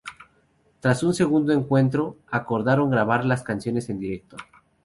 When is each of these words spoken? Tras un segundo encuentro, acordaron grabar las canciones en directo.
Tras 0.79 1.03
un 1.03 1.13
segundo 1.13 1.53
encuentro, 1.53 2.17
acordaron 2.25 2.89
grabar 2.89 3.23
las 3.23 3.43
canciones 3.43 3.87
en 3.91 3.99
directo. 3.99 4.35